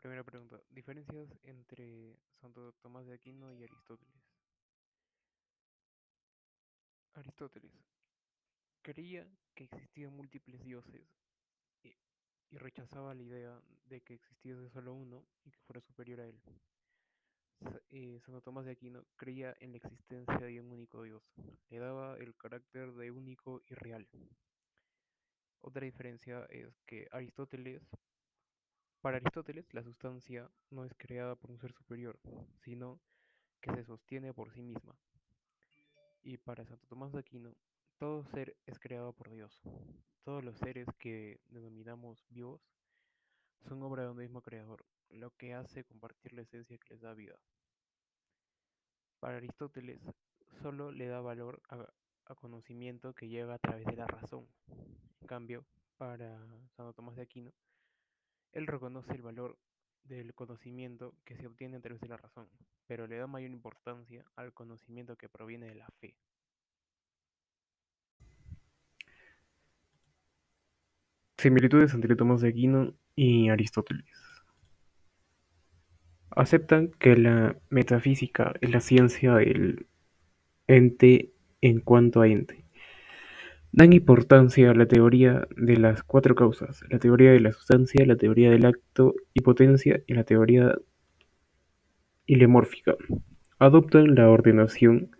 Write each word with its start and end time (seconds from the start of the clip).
Primera 0.00 0.24
pregunta. 0.24 0.58
Diferencias 0.70 1.28
entre 1.42 2.16
Santo 2.40 2.72
Tomás 2.80 3.04
de 3.04 3.12
Aquino 3.12 3.52
y 3.52 3.62
Aristóteles. 3.62 4.24
Aristóteles 7.12 7.70
creía 8.80 9.28
que 9.54 9.64
existían 9.64 10.16
múltiples 10.16 10.64
dioses 10.64 11.06
y, 11.82 11.94
rechazaba 12.56 13.14
la 13.14 13.22
idea 13.22 13.60
de 13.84 14.00
que 14.00 14.14
existiese 14.14 14.70
solo 14.70 14.94
uno 14.94 15.26
y 15.44 15.50
que 15.50 15.60
fuera 15.66 15.82
superior 15.82 16.20
a 16.20 16.28
él. 16.28 16.40
Eh, 17.90 18.18
Santo 18.24 18.40
Tomás 18.40 18.64
de 18.64 18.72
Aquino 18.72 19.04
creía 19.16 19.54
en 19.60 19.72
la 19.72 19.76
existencia 19.76 20.38
de 20.38 20.60
un 20.62 20.70
único 20.72 21.02
Dios. 21.02 21.22
Le 21.68 21.78
daba 21.78 22.16
el 22.16 22.34
carácter 22.36 22.90
de 22.94 23.10
único 23.10 23.60
y 23.68 23.74
real. 23.74 24.08
Otra 25.60 25.84
diferencia 25.84 26.46
es 26.46 26.80
que 26.86 27.06
Aristóteles, 27.12 27.82
para 29.00 29.16
Aristóteles, 29.16 29.72
la 29.72 29.82
sustancia 29.82 30.50
no 30.70 30.84
es 30.84 30.94
creada 30.96 31.34
por 31.34 31.50
un 31.50 31.58
ser 31.58 31.72
superior, 31.72 32.18
sino 32.62 33.00
que 33.60 33.72
se 33.72 33.84
sostiene 33.84 34.34
por 34.34 34.52
sí 34.52 34.62
misma. 34.62 34.94
Y 36.22 36.36
para 36.36 36.66
Santo 36.66 36.86
Tomás 36.86 37.12
de 37.12 37.20
Aquino, 37.20 37.54
todo 37.98 38.24
ser 38.24 38.56
es 38.66 38.78
creado 38.78 39.12
por 39.12 39.30
Dios. 39.30 39.62
Todos 40.22 40.44
los 40.44 40.58
seres 40.58 40.86
que 40.98 41.40
denominamos 41.48 42.24
vivos 42.28 42.60
son 43.68 43.82
obra 43.82 44.04
de 44.04 44.10
un 44.10 44.16
mismo 44.18 44.42
creador, 44.42 44.84
lo 45.08 45.30
que 45.36 45.54
hace 45.54 45.84
compartir 45.84 46.32
la 46.34 46.42
esencia 46.42 46.78
que 46.78 46.94
les 46.94 47.00
da 47.00 47.14
vida. 47.14 47.38
Para 49.18 49.36
Aristóteles, 49.36 50.00
solo 50.62 50.90
le 50.92 51.06
da 51.06 51.20
valor 51.20 51.62
a, 51.68 51.86
conocimiento 52.34 53.12
que 53.12 53.28
llega 53.28 53.54
a 53.54 53.58
través 53.58 53.84
de 53.86 53.96
la 53.96 54.06
razón. 54.06 54.46
En 55.20 55.26
cambio, 55.26 55.64
para 55.96 56.38
Santo 56.76 56.92
Tomás 56.92 57.16
de 57.16 57.22
Aquino, 57.22 57.52
él 58.52 58.66
reconoce 58.66 59.12
el 59.12 59.22
valor 59.22 59.58
del 60.04 60.34
conocimiento 60.34 61.14
que 61.24 61.36
se 61.36 61.46
obtiene 61.46 61.76
a 61.76 61.80
través 61.80 62.00
de 62.00 62.08
la 62.08 62.16
razón, 62.16 62.48
pero 62.86 63.06
le 63.06 63.16
da 63.16 63.26
mayor 63.26 63.50
importancia 63.50 64.24
al 64.36 64.52
conocimiento 64.52 65.16
que 65.16 65.28
proviene 65.28 65.66
de 65.66 65.74
la 65.76 65.88
fe. 66.00 66.16
Similitudes 71.38 71.94
entre 71.94 72.16
Tomás 72.16 72.42
de 72.42 72.48
Aquino 72.48 72.92
y 73.16 73.48
Aristóteles. 73.48 74.04
Aceptan 76.30 76.88
que 76.98 77.16
la 77.16 77.56
metafísica 77.70 78.52
es 78.60 78.70
la 78.70 78.80
ciencia 78.80 79.34
del 79.36 79.86
ente 80.66 81.32
en 81.60 81.80
cuanto 81.80 82.20
a 82.20 82.28
ente. 82.28 82.59
Dan 83.72 83.92
importancia 83.92 84.70
a 84.70 84.74
la 84.74 84.86
teoría 84.86 85.46
de 85.56 85.76
las 85.76 86.02
cuatro 86.02 86.34
causas, 86.34 86.82
la 86.88 86.98
teoría 86.98 87.30
de 87.32 87.40
la 87.40 87.52
sustancia, 87.52 88.04
la 88.04 88.16
teoría 88.16 88.50
del 88.50 88.66
acto 88.66 89.14
y 89.32 89.42
potencia 89.42 90.02
y 90.06 90.14
la 90.14 90.24
teoría 90.24 90.76
hilemórfica. 92.26 92.96
Adoptan 93.58 94.14
la 94.16 94.28
ordenación 94.28 95.16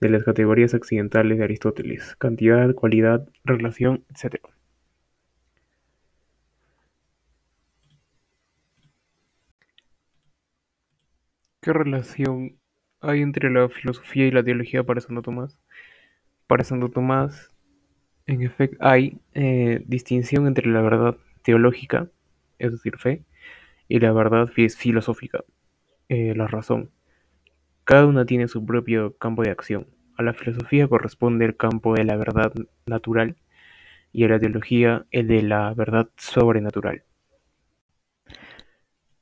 de 0.00 0.10
las 0.10 0.24
categorías 0.24 0.74
accidentales 0.74 1.38
de 1.38 1.44
Aristóteles, 1.44 2.16
cantidad, 2.16 2.74
cualidad, 2.74 3.28
relación, 3.44 4.04
etc. 4.10 4.40
¿Qué 11.60 11.72
relación 11.72 12.58
hay 13.00 13.22
entre 13.22 13.50
la 13.50 13.68
filosofía 13.68 14.26
y 14.26 14.30
la 14.30 14.44
teología 14.44 14.84
para 14.84 15.00
Santo 15.00 15.22
Tomás? 15.22 15.58
Para 16.46 16.64
Santo 16.64 16.88
Tomás, 16.90 17.55
en 18.26 18.42
efecto, 18.42 18.76
hay 18.80 19.18
eh, 19.34 19.82
distinción 19.86 20.46
entre 20.46 20.68
la 20.68 20.80
verdad 20.80 21.16
teológica, 21.42 22.08
es 22.58 22.72
decir, 22.72 22.96
fe, 22.98 23.22
y 23.88 24.00
la 24.00 24.12
verdad 24.12 24.48
fi- 24.48 24.68
filosófica, 24.70 25.44
eh, 26.08 26.34
la 26.36 26.46
razón. 26.48 26.90
Cada 27.84 28.06
una 28.06 28.26
tiene 28.26 28.48
su 28.48 28.66
propio 28.66 29.16
campo 29.18 29.42
de 29.42 29.50
acción. 29.50 29.88
A 30.18 30.22
la 30.22 30.34
filosofía 30.34 30.88
corresponde 30.88 31.46
el 31.46 31.56
campo 31.56 31.94
de 31.94 32.04
la 32.04 32.16
verdad 32.16 32.52
natural 32.86 33.36
y 34.12 34.24
a 34.24 34.28
la 34.28 34.40
teología 34.40 35.06
el 35.12 35.28
de 35.28 35.42
la 35.42 35.74
verdad 35.74 36.08
sobrenatural. 36.16 37.04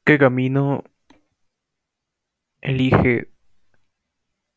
¿Qué 0.05 0.19
camino 0.19 0.85
elige, 2.63 3.31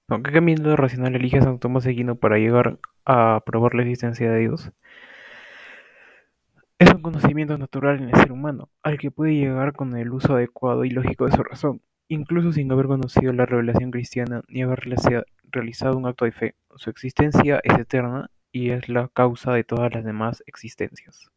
no, 0.10 0.24
qué 0.24 0.32
camino 0.32 0.76
racional 0.76 1.16
elige 1.16 1.42
Santo 1.42 1.60
Tomás 1.60 1.86
Aquino 1.86 2.16
para 2.16 2.38
llegar 2.38 2.80
a 3.06 3.42
probar 3.46 3.76
la 3.76 3.84
existencia 3.84 4.32
de 4.32 4.40
Dios? 4.40 4.72
Es 6.80 6.94
un 6.94 7.02
conocimiento 7.02 7.58
natural 7.58 7.98
en 8.02 8.10
el 8.10 8.16
ser 8.16 8.32
humano, 8.32 8.70
al 8.84 8.98
que 9.00 9.12
puede 9.12 9.34
llegar 9.34 9.74
con 9.74 9.98
el 9.98 10.12
uso 10.12 10.36
adecuado 10.36 10.86
y 10.86 10.92
lógico 10.92 11.26
de 11.26 11.32
su 11.32 11.44
razón, 11.44 11.82
incluso 12.08 12.52
sin 12.52 12.72
haber 12.72 12.86
conocido 12.86 13.34
la 13.34 13.46
revelación 13.46 13.92
cristiana 13.92 14.44
ni 14.48 14.62
haber 14.62 14.80
realiza- 14.80 15.26
realizado 15.52 15.98
un 15.98 16.06
acto 16.06 16.26
de 16.26 16.32
fe. 16.32 16.56
Su 16.76 16.90
existencia 16.90 17.60
es 17.64 17.78
eterna 17.78 18.30
y 18.52 18.70
es 18.70 18.90
la 18.90 19.10
causa 19.10 19.54
de 19.54 19.64
todas 19.64 19.94
las 19.94 20.06
demás 20.06 20.44
existencias. 20.46 21.32